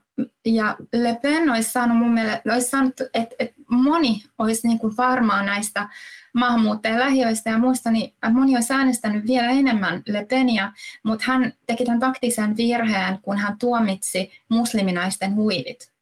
ja 0.46 0.76
Le 0.92 1.18
Pen 1.22 1.50
olisi 1.50 1.70
saanut 1.70 1.98
mun 1.98 2.14
mielestä, 2.14 2.52
olisi 2.52 2.70
saanut, 2.70 3.00
että, 3.00 3.34
että 3.38 3.54
moni 3.70 4.22
olisi 4.38 4.68
niin 4.68 4.78
kuin 4.78 4.96
varmaan 4.96 5.46
näistä 5.46 5.88
maahanmuuttajalähiöistä 6.34 7.50
ja 7.50 7.58
muista, 7.58 7.90
niin 7.90 8.14
moni 8.32 8.54
olisi 8.54 8.72
äänestänyt 8.72 9.26
vielä 9.26 9.50
enemmän 9.50 10.02
Le 10.06 10.26
Penia, 10.26 10.72
mutta 11.04 11.24
hän 11.28 11.52
teki 11.66 11.84
tämän 11.84 12.00
taktisen 12.00 12.56
virheen, 12.56 13.18
kun 13.22 13.38
hän 13.38 13.58
tuomitsi 13.58 14.32
musliminaisten 14.48 15.34
huivit. 15.34 15.92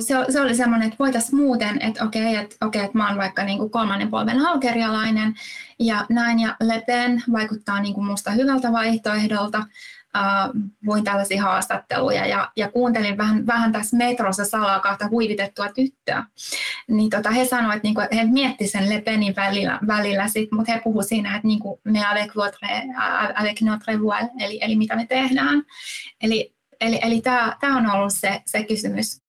Se, 0.00 0.14
se 0.28 0.40
oli 0.40 0.54
semmoinen, 0.54 0.86
että 0.86 0.98
voitaisiin 0.98 1.36
muuten, 1.36 1.82
että 1.82 2.04
okei, 2.04 2.36
että, 2.36 2.66
okei, 2.66 2.84
että 2.84 2.98
mä 2.98 3.08
oon 3.08 3.18
vaikka 3.18 3.44
niin 3.44 3.58
kuin 3.58 3.70
kolmannen 3.70 4.10
polven 4.10 4.46
algerialainen 4.46 5.34
ja 5.78 6.06
näin, 6.08 6.40
ja 6.40 6.56
Le 6.62 6.82
Pen 6.86 7.22
vaikuttaa 7.32 7.80
niin 7.80 7.94
kuin 7.94 8.06
musta 8.06 8.30
hyvältä 8.30 8.72
vaihtoehdolta, 8.72 9.62
luin 10.86 11.04
tällaisia 11.04 11.42
haastatteluja 11.42 12.26
ja, 12.26 12.52
ja 12.56 12.70
kuuntelin 12.70 13.18
vähän, 13.18 13.46
vähän 13.46 13.72
tässä 13.72 13.96
metrossa 13.96 14.44
salaa 14.44 14.80
kahta 14.80 15.08
huivitettua 15.08 15.68
tyttöä. 15.68 16.24
Niin 16.88 17.10
tota, 17.10 17.30
he 17.30 17.44
sanoivat, 17.44 17.76
että, 17.76 17.88
niinku, 17.88 18.00
he 18.14 18.24
miettivät 18.24 18.70
sen 18.70 18.90
Le 18.90 19.00
Penin 19.00 19.36
välillä, 19.36 19.78
välillä 19.86 20.28
sit, 20.28 20.52
mutta 20.52 20.72
he 20.72 20.80
puhuivat 20.84 21.08
siinä, 21.08 21.36
että 21.36 21.48
niinku, 21.48 21.80
me 21.84 22.06
avec, 22.06 22.36
votre, 22.36 22.68
avec 23.34 23.60
notre 23.60 24.02
voile, 24.02 24.30
eli, 24.40 24.58
eli 24.62 24.76
mitä 24.76 24.96
me 24.96 25.06
tehdään. 25.06 25.62
Eli, 26.22 26.54
eli, 26.80 26.98
eli 27.02 27.20
tämä 27.60 27.76
on 27.76 27.90
ollut 27.90 28.12
se, 28.12 28.42
se 28.46 28.64
kysymys. 28.64 29.25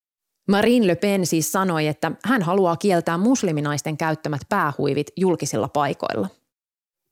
Marine 0.48 0.88
Le 0.88 0.96
Pen 0.96 1.26
siis 1.26 1.52
sanoi, 1.52 1.88
että 1.88 2.12
hän 2.26 2.42
haluaa 2.42 2.76
kieltää 2.76 3.18
musliminaisten 3.18 3.98
käyttämät 3.98 4.42
päähuivit 4.50 5.08
julkisilla 5.18 5.68
paikoilla. 5.68 6.28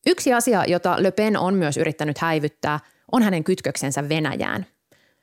Yksi 0.08 0.34
asia, 0.34 0.66
jota 0.66 0.96
Le 1.00 1.12
Pen 1.12 1.38
on 1.38 1.54
myös 1.54 1.78
yrittänyt 1.78 2.18
häivyttää– 2.18 2.80
on 3.12 3.24
hänen 3.24 3.44
kytköksensä 3.44 4.10
Venäjään. 4.10 4.66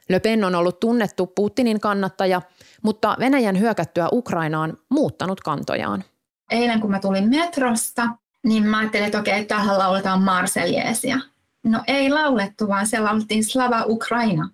Le 0.08 0.20
Pen 0.20 0.44
on 0.44 0.54
ollut 0.54 0.80
tunnettu 0.80 1.26
Putinin 1.26 1.80
kannattaja, 1.80 2.42
mutta 2.82 3.16
Venäjän 3.18 3.58
hyökättyä 3.58 4.08
Ukrainaan 4.12 4.76
muuttanut 4.90 5.40
kantojaan. 5.40 6.04
Eilen 6.50 6.80
kun 6.80 6.90
mä 6.90 7.00
tulin 7.00 7.28
metrosta, 7.28 8.08
niin 8.46 8.66
mä 8.66 8.78
ajattelin, 8.78 9.06
että 9.06 9.18
okei, 9.18 9.44
tähän 9.44 9.78
lauletaan 9.78 10.22
Marseljeesia. 10.22 11.18
No 11.64 11.80
ei 11.86 12.10
laulettu, 12.10 12.68
vaan 12.68 12.86
siellä 12.86 13.06
laulettiin 13.06 13.44
Slava 13.44 13.84
Ukraina. 13.86 14.48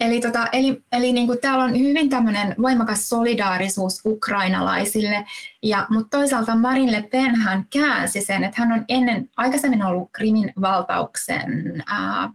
Eli, 0.00 0.20
tota, 0.20 0.46
eli, 0.52 0.82
eli 0.92 1.12
niin 1.12 1.26
kuin 1.26 1.38
täällä 1.40 1.64
on 1.64 1.78
hyvin 1.78 2.10
tämmöinen 2.10 2.54
voimakas 2.62 3.08
solidaarisuus 3.08 4.00
ukrainalaisille, 4.04 5.24
ja, 5.62 5.86
mutta 5.90 6.18
toisaalta 6.18 6.56
Marine 6.56 6.92
Le 6.92 7.02
Pen 7.02 7.34
hän 7.34 7.66
käänsi 7.72 8.20
sen, 8.20 8.44
että 8.44 8.62
hän 8.62 8.72
on 8.72 8.84
ennen, 8.88 9.30
aikaisemmin 9.36 9.82
ollut 9.82 10.10
Krimin 10.12 10.52
valtauksen 10.60 11.82
ää, 11.86 12.30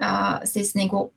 ää, 0.00 0.40
siis 0.44 0.74
niin 0.74 0.88
kuin 0.88 1.15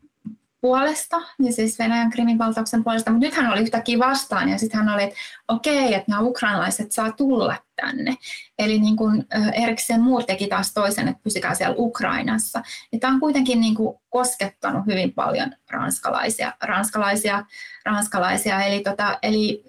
puolesta, 0.62 1.22
ja 1.40 1.52
siis 1.52 1.80
Venäjän 1.80 2.10
Krimin 2.10 2.38
valtauksen 2.38 2.84
puolesta, 2.84 3.12
mutta 3.12 3.26
nyt 3.26 3.36
hän 3.36 3.52
oli 3.52 3.62
yhtäkkiä 3.62 4.00
vastaan, 4.00 4.50
ja 4.50 4.58
sitten 4.58 4.80
hän 4.80 4.94
oli, 4.94 5.04
että 5.04 5.16
okei, 5.48 5.94
että 5.94 6.12
nämä 6.12 6.22
ukrainalaiset 6.22 6.92
saa 6.92 7.12
tulla 7.12 7.56
tänne. 7.76 8.16
Eli 8.60 8.80
niin 8.80 8.96
kuin 8.96 9.26
Eriksen 9.54 10.02
Muur 10.02 10.24
teki 10.24 10.48
taas 10.48 10.74
toisen, 10.74 11.08
että 11.08 11.24
pysykää 11.24 11.56
siellä 11.56 11.76
Ukrainassa. 11.78 12.64
Ja 12.92 13.00
tämä 13.00 13.14
on 13.14 13.20
kuitenkin 13.20 13.62
niin 13.62 13.76
kuin 13.76 13.98
koskettanut 14.10 14.86
hyvin 14.86 15.14
paljon 15.14 15.52
ranskalaisia, 15.70 16.54
ranskalaisia, 16.64 17.46
ranskalaisia. 17.86 18.64
Eli, 18.64 18.84
tota, 18.84 19.18
eli 19.24 19.64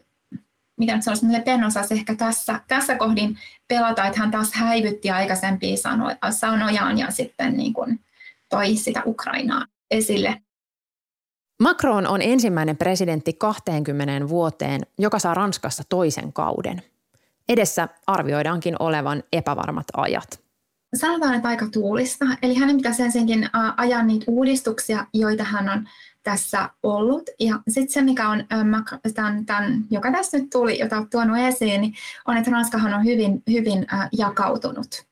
mitä 0.78 0.94
nyt 0.94 1.04
sanoisi, 1.04 1.32
Le 1.32 1.40
Pen 1.40 1.64
osasi 1.64 1.94
ehkä 1.94 2.14
tässä, 2.14 2.60
tässä 2.68 2.96
kohdin 2.96 3.38
pelata, 3.68 4.06
että 4.06 4.20
hän 4.20 4.30
taas 4.30 4.52
häivytti 4.52 5.10
aikaisempia 5.10 5.76
sanojaan 6.30 6.98
ja 6.98 7.10
sitten 7.10 7.56
niin 7.56 7.72
kuin 7.72 8.00
toi 8.48 8.76
sitä 8.76 9.02
Ukrainaa 9.06 9.66
esille. 9.90 10.42
Macron 11.60 12.06
on 12.06 12.22
ensimmäinen 12.22 12.76
presidentti 12.76 13.32
20 13.32 14.28
vuoteen, 14.28 14.80
joka 14.98 15.18
saa 15.18 15.34
Ranskassa 15.34 15.82
toisen 15.88 16.32
kauden. 16.32 16.82
Edessä 17.48 17.88
arvioidaankin 18.06 18.76
olevan 18.78 19.22
epävarmat 19.32 19.86
ajat. 19.96 20.40
Sanotaan, 20.94 21.34
että 21.34 21.48
aika 21.48 21.66
tuulista. 21.72 22.24
Eli 22.42 22.54
hänen 22.54 22.76
pitäisi 22.76 23.02
ensinnäkin 23.02 23.48
ajaa 23.76 24.02
niitä 24.02 24.24
uudistuksia, 24.28 25.06
joita 25.14 25.44
hän 25.44 25.68
on 25.68 25.88
tässä 26.22 26.70
ollut. 26.82 27.22
Ja 27.40 27.60
sitten 27.68 27.92
se, 27.92 28.02
mikä 28.02 28.28
on 28.28 28.44
tämän, 29.14 29.46
tämän, 29.46 29.84
joka 29.90 30.12
tässä 30.12 30.38
nyt 30.38 30.50
tuli, 30.50 30.78
jota 30.78 30.96
olet 30.96 31.10
tuonut 31.10 31.38
esiin, 31.38 31.80
niin 31.80 31.94
on, 32.26 32.36
että 32.36 32.50
Ranskahan 32.50 32.94
on 32.94 33.04
hyvin, 33.04 33.42
hyvin 33.50 33.86
jakautunut. 34.12 35.09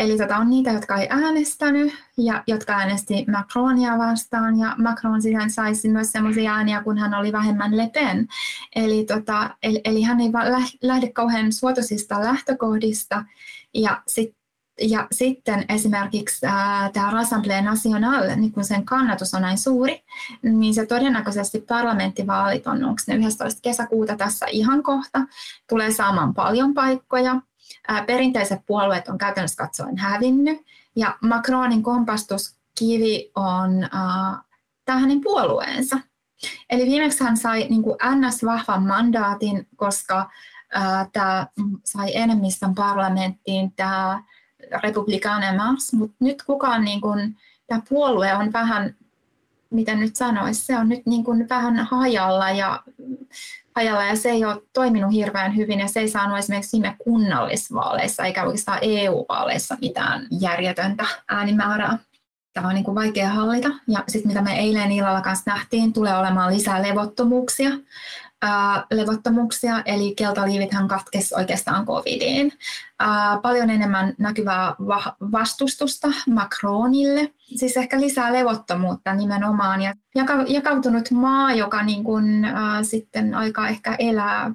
Eli 0.00 0.18
tota, 0.18 0.36
on 0.36 0.50
niitä, 0.50 0.70
jotka 0.70 0.96
ei 0.96 1.06
äänestänyt 1.10 1.92
ja 2.16 2.42
jotka 2.46 2.72
äänesti 2.72 3.24
Macronia 3.30 3.98
vastaan. 3.98 4.58
Ja 4.58 4.74
Macron 4.78 5.22
siihen 5.22 5.50
saisi 5.50 5.88
myös 5.88 6.12
sellaisia 6.12 6.54
ääniä, 6.54 6.82
kun 6.82 6.98
hän 6.98 7.14
oli 7.14 7.32
vähemmän 7.32 7.76
Le 7.76 7.90
Pen. 7.94 8.28
Eli, 8.76 9.04
tota, 9.04 9.56
eli, 9.62 9.80
eli 9.84 10.02
hän 10.02 10.20
ei 10.20 10.30
lähde 10.82 11.12
kauhean 11.12 11.52
suotuisista 11.52 12.20
lähtökohdista. 12.20 13.24
Ja 13.74 14.02
sit, 14.06 14.36
Ja 14.80 15.06
sitten 15.12 15.64
esimerkiksi 15.68 16.40
tämä 16.92 17.10
Rassemblée 17.10 17.62
Nationale, 17.64 18.36
niin 18.36 18.52
kun 18.52 18.64
sen 18.64 18.84
kannatus 18.84 19.34
on 19.34 19.42
näin 19.42 19.58
suuri, 19.58 20.02
niin 20.42 20.74
se 20.74 20.86
todennäköisesti 20.86 21.60
parlamenttivaalit 21.60 22.66
on, 22.66 22.84
onko 22.84 23.02
ne 23.06 23.14
11. 23.14 23.60
kesäkuuta 23.62 24.16
tässä 24.16 24.46
ihan 24.50 24.82
kohta, 24.82 25.26
tulee 25.68 25.90
saamaan 25.90 26.34
paljon 26.34 26.74
paikkoja. 26.74 27.40
Perinteiset 28.06 28.60
puolueet 28.66 29.08
on 29.08 29.18
käytännössä 29.18 29.64
katsoen 29.64 29.96
hävinnyt, 29.98 30.58
ja 30.96 31.18
Macronin 31.22 31.82
kompastuskivi 31.82 33.30
on 33.34 33.84
äh, 33.84 34.38
tämä 34.84 34.98
hänen 34.98 35.20
puolueensa. 35.20 36.00
Eli 36.70 36.86
viimeksi 36.86 37.24
hän 37.24 37.36
sai 37.36 37.66
niin 37.68 37.82
NS-vahvan 38.14 38.86
mandaatin, 38.86 39.68
koska 39.76 40.30
äh, 40.76 41.08
tämä 41.12 41.46
sai 41.84 42.16
enemmistön 42.16 42.74
parlamenttiin 42.74 43.72
tämä 43.72 44.22
Republikanen 44.82 45.56
Mars, 45.56 45.92
mutta 45.92 46.16
nyt 46.20 46.42
kukaan, 46.42 46.84
niin 46.84 47.00
kuin, 47.00 47.36
tämä 47.66 47.82
puolue 47.88 48.34
on 48.34 48.52
vähän, 48.52 48.96
miten 49.70 50.00
nyt 50.00 50.16
sanoisi, 50.16 50.66
se 50.66 50.78
on 50.78 50.88
nyt 50.88 51.06
niin 51.06 51.24
kuin 51.24 51.48
vähän 51.48 51.76
hajalla 51.76 52.50
ja, 52.50 52.82
hajalla 53.76 54.04
ja 54.04 54.16
se 54.16 54.30
ei 54.30 54.44
ole 54.44 54.62
toiminut 54.72 55.12
hirveän 55.12 55.56
hyvin 55.56 55.80
ja 55.80 55.88
se 55.88 56.00
ei 56.00 56.08
saanut 56.08 56.38
esimerkiksi 56.38 56.72
viime 56.76 56.96
kunnallisvaaleissa 56.98 58.24
eikä 58.24 58.44
oikeastaan 58.44 58.78
EU-vaaleissa 58.82 59.76
mitään 59.80 60.26
järjetöntä 60.40 61.06
äänimäärää. 61.28 61.98
Tämä 62.52 62.68
on 62.68 62.74
niin 62.74 62.84
kuin 62.84 62.94
vaikea 62.94 63.28
hallita. 63.28 63.68
Ja 63.88 64.04
sitten 64.08 64.30
mitä 64.30 64.42
me 64.42 64.58
eilen 64.58 64.92
illalla 64.92 65.20
kanssa 65.20 65.50
nähtiin, 65.50 65.92
tulee 65.92 66.18
olemaan 66.18 66.54
lisää 66.54 66.82
levottomuuksia 66.82 67.70
ää, 68.42 68.86
levottomuuksia, 68.90 69.82
eli 69.84 70.14
keltaliivithän 70.14 70.88
katkesi 70.88 71.34
oikeastaan 71.34 71.86
covidiin. 71.86 72.52
Ää, 72.98 73.38
paljon 73.42 73.70
enemmän 73.70 74.14
näkyvää 74.18 74.74
va- 74.86 75.16
vastustusta 75.32 76.08
Macronille, 76.30 77.32
siis 77.38 77.76
ehkä 77.76 78.00
lisää 78.00 78.32
levottomuutta 78.32 79.14
nimenomaan, 79.14 79.82
ja 79.82 79.94
jaka- 80.14 80.44
jakautunut 80.48 81.10
maa, 81.10 81.54
joka 81.54 81.82
niin 81.82 82.04
kun, 82.04 82.44
ää, 82.44 82.82
sitten 82.82 83.34
aika 83.34 83.68
ehkä 83.68 83.96
elää 83.98 84.50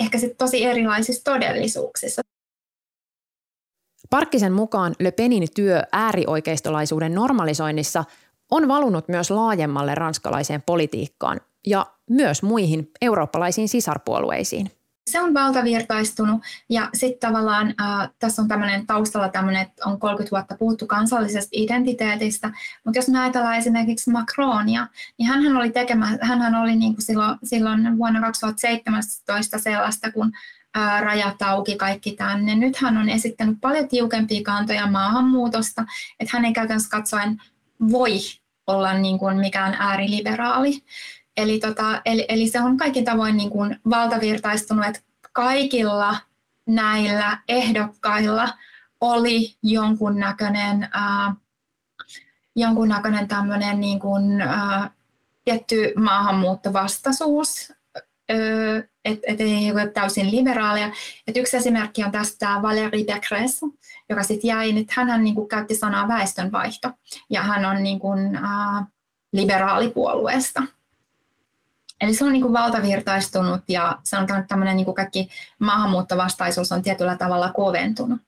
ehkä 0.00 0.18
sit 0.18 0.38
tosi 0.38 0.64
erilaisissa 0.64 1.24
todellisuuksissa. 1.24 2.22
Parkkisen 4.10 4.52
mukaan 4.52 4.94
Le 4.98 5.10
Penin 5.10 5.48
työ 5.54 5.82
äärioikeistolaisuuden 5.92 7.14
normalisoinnissa 7.14 8.04
on 8.50 8.68
valunut 8.68 9.08
myös 9.08 9.30
laajemmalle 9.30 9.94
ranskalaiseen 9.94 10.62
politiikkaan, 10.62 11.40
ja 11.66 11.86
myös 12.10 12.42
muihin 12.42 12.90
eurooppalaisiin 13.00 13.68
sisarpuolueisiin. 13.68 14.70
Se 15.10 15.20
on 15.20 15.34
valtavirtaistunut 15.34 16.42
ja 16.68 16.88
sitten 16.94 17.30
tavallaan 17.30 17.74
äh, 17.80 18.10
tässä 18.18 18.42
on 18.42 18.48
tämmöinen 18.48 18.86
taustalla 18.86 19.28
tämmöinen, 19.28 19.62
että 19.62 19.82
on 19.86 20.00
30 20.00 20.30
vuotta 20.36 20.56
puhuttu 20.56 20.86
kansallisesta 20.86 21.50
identiteetistä, 21.52 22.52
mutta 22.84 22.98
jos 22.98 23.08
me 23.08 23.20
ajatellaan 23.20 23.56
esimerkiksi 23.56 24.10
Macronia, 24.10 24.86
niin 25.18 25.28
hän 25.28 25.56
oli 25.56 25.70
tekemä, 25.70 26.18
hän 26.20 26.54
oli 26.54 26.76
niin 26.76 26.94
kuin 26.94 27.04
silloin, 27.04 27.38
silloin 27.44 27.98
vuonna 27.98 28.20
2017 28.20 29.58
sellaista, 29.58 30.12
kun 30.12 30.32
rajat 31.00 31.42
auki 31.42 31.76
kaikki 31.76 32.12
tänne. 32.12 32.54
Nyt 32.54 32.76
hän 32.76 32.96
on 32.96 33.08
esittänyt 33.08 33.58
paljon 33.60 33.88
tiukempia 33.88 34.42
kantoja 34.42 34.86
maahanmuutosta, 34.86 35.84
että 36.20 36.36
hän 36.36 36.44
ei 36.44 36.52
käytännössä 36.52 36.90
katsoen 36.90 37.42
voi 37.92 38.18
olla 38.66 38.94
niin 38.94 39.18
kuin 39.18 39.36
mikään 39.36 39.76
ääriliberaali. 39.78 40.84
Eli, 41.36 41.58
tota, 41.58 42.02
eli, 42.04 42.26
eli 42.28 42.48
se 42.48 42.60
on 42.60 42.76
kaikin 42.76 43.04
tavoin 43.04 43.36
niin 43.36 43.50
kuin 43.50 43.80
valtavirtaistunut, 43.90 44.86
että 44.86 45.00
kaikilla 45.32 46.16
näillä 46.66 47.38
ehdokkailla 47.48 48.48
oli 49.00 49.56
jonkunnäköinen, 49.62 50.82
äh, 50.82 51.36
jonkunnäköinen 52.56 53.28
tämmöinen 53.28 53.80
niin 53.80 54.00
kuin, 54.00 54.40
äh, 54.40 54.90
tietty 55.44 55.92
maahanmuuttovastaisuus, 55.96 57.72
että 59.04 59.26
et 59.26 59.40
ei 59.40 59.72
ole 59.72 59.88
täysin 59.88 60.30
liberaaleja. 60.30 60.92
Et 61.26 61.36
yksi 61.36 61.56
esimerkki 61.56 62.04
on 62.04 62.12
tästä 62.12 62.46
Valérie 62.62 63.04
Pécresse, 63.04 63.78
joka 64.08 64.22
sitten 64.22 64.48
jäi, 64.48 64.78
että 64.78 64.92
hän 64.96 65.24
niin 65.24 65.34
kuin 65.34 65.48
käytti 65.48 65.74
sanaa 65.74 66.08
väestönvaihto, 66.08 66.90
ja 67.30 67.42
hän 67.42 67.64
on 67.64 67.82
niin 67.82 67.98
kuin, 67.98 68.36
äh, 68.36 68.86
liberaalipuolueesta. 69.32 70.62
Eli 72.00 72.14
se 72.14 72.24
on 72.24 72.32
niin 72.32 72.42
kuin 72.42 72.52
valtavirtaistunut 72.52 73.60
ja 73.68 73.98
sanotaan, 74.02 74.40
että 74.40 74.48
tämmöinen 74.48 74.76
niin 74.76 74.84
kuin 74.84 74.94
kaikki 74.94 75.28
maahanmuuttovastaisuus 75.58 76.72
on 76.72 76.82
tietyllä 76.82 77.16
tavalla 77.16 77.52
koventunut. 77.52 78.20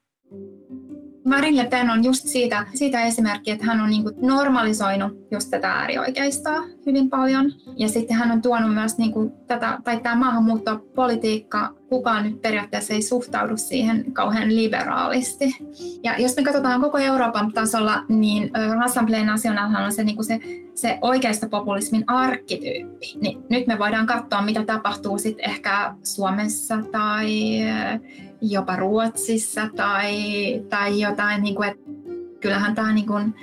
Marine 1.25 1.62
Le 1.62 1.69
Pen 1.69 1.91
on 1.91 2.05
just 2.05 2.27
siitä, 2.27 2.67
siitä 2.75 3.03
esimerkki, 3.03 3.51
että 3.51 3.65
hän 3.65 3.81
on 3.81 3.91
niin 3.91 4.03
kuin 4.03 4.15
normalisoinut 4.21 5.22
just 5.33 5.51
tätä 5.51 5.73
äärioikeistoa 5.73 6.64
hyvin 6.87 7.11
paljon. 7.11 7.53
Ja 7.77 7.88
sitten 7.88 8.16
hän 8.16 8.31
on 8.31 8.42
tuonut 8.42 8.75
myös 8.75 8.99
niin 8.99 9.12
kuin 9.12 9.33
tätä, 9.47 9.79
tai 9.85 10.01
tämä 10.01 10.16
maahanmuuttopolitiikka, 10.16 11.75
kukaan 11.88 12.25
nyt 12.25 12.42
periaatteessa 12.42 12.95
ei 12.95 13.03
suhtaudu 13.03 13.57
siihen 13.57 14.12
kauhean 14.12 14.57
liberaalisti. 14.57 15.57
Ja 16.03 16.18
jos 16.18 16.37
me 16.37 16.42
katsotaan 16.42 16.81
koko 16.81 16.99
Euroopan 16.99 17.53
tasolla, 17.53 18.05
niin 18.09 18.51
Assemblée 18.85 19.25
Nationalhan 19.25 19.85
on 19.85 19.92
se, 19.92 20.05
niin 20.05 20.16
kuin 20.16 20.27
se, 20.27 20.40
se 20.75 20.99
oikeistopopulismin 21.01 22.05
arkkityyppi. 22.07 23.07
Niin 23.21 23.42
nyt 23.49 23.66
me 23.66 23.79
voidaan 23.79 24.07
katsoa, 24.07 24.42
mitä 24.42 24.64
tapahtuu 24.64 25.18
sitten 25.18 25.51
ehkä 25.51 25.95
Suomessa 26.03 26.79
tai 26.92 27.31
jopa 28.40 28.77
Ruotsissa 28.77 29.68
tai, 29.77 30.14
tai 30.68 31.01
jotain, 31.01 31.42
niin 31.42 31.55
kuin, 31.55 31.68
että 31.68 31.90
kyllähän 32.40 32.75
tämä 32.75 32.92
niin 32.92 33.07
kuin, 33.07 33.35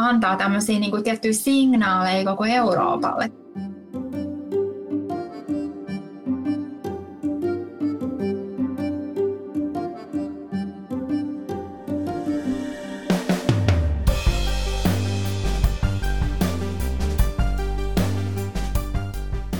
antaa 0.00 0.36
tämmöisiä 0.36 0.80
niin 0.80 0.90
kuin, 0.90 1.04
tiettyjä 1.04 1.32
signaaleja 1.32 2.24
koko 2.24 2.44
Euroopalle. 2.44 3.30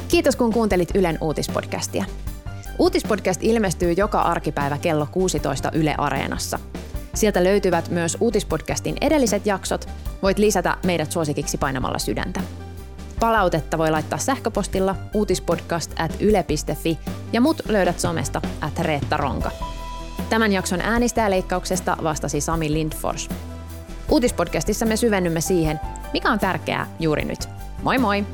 Kiitos 0.09 0.37
kun 0.37 0.53
kuuntelit 0.53 0.89
Ylen 0.95 1.19
uutispodcastia. 1.21 2.05
Uutispodcast 2.79 3.43
ilmestyy 3.43 3.93
joka 3.93 4.21
arkipäivä 4.21 4.79
kello 4.79 5.07
16 5.13 5.71
Yle 5.75 5.95
Areenassa. 5.99 6.59
Sieltä 7.15 7.45
löytyvät 7.45 7.89
myös 7.89 8.17
uutispodcastin 8.21 8.97
edelliset 9.01 9.47
jaksot. 9.47 9.89
Voit 10.23 10.39
lisätä 10.39 10.77
meidät 10.87 11.13
suosikiksi 11.13 11.59
painamalla 11.59 11.99
sydäntä. 11.99 12.41
Palautetta 13.21 13.79
voi 13.79 13.91
laittaa 13.91 14.19
sähköpostilla 14.19 14.97
uutispodcast 15.15 15.93
at 15.99 16.17
yle.fi 16.21 16.99
ja 17.33 17.41
mut 17.41 17.63
löydät 17.69 18.01
somesta 18.01 18.43
at 18.61 18.79
Reetta 18.79 19.17
Ronka. 19.17 19.51
Tämän 20.31 20.53
jakson 20.53 20.81
äänistäjäleikkauksesta 20.81 21.97
vastasi 22.03 22.41
Sami 22.41 22.73
Lindfors. 22.73 23.29
Uutispodcastissa 24.11 24.87
me 24.87 24.97
syvennymme 24.97 25.41
siihen, 25.41 25.81
mikä 26.13 26.31
on 26.31 26.39
tärkeää 26.39 26.87
juuri 27.01 27.25
nyt. 27.25 27.49
Moi 27.83 27.99
moi! 27.99 28.25